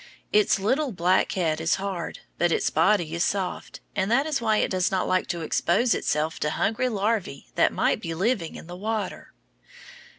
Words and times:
Its 0.33 0.57
little 0.57 0.91
black 0.91 1.33
head 1.33 1.61
is 1.61 1.75
hard, 1.75 2.21
but 2.39 2.51
its 2.51 2.71
body 2.71 3.13
is 3.13 3.23
soft, 3.23 3.81
and 3.95 4.09
that 4.09 4.25
is 4.25 4.41
why 4.41 4.57
it 4.57 4.71
does 4.71 4.89
not 4.89 5.07
like 5.07 5.27
to 5.27 5.41
expose 5.41 5.93
itself 5.93 6.39
to 6.39 6.49
hungry 6.49 6.87
larvæ 6.87 7.45
that 7.53 7.71
might 7.71 8.01
be 8.01 8.15
living 8.15 8.55
in 8.55 8.65
the 8.65 8.75
water. 8.75 9.31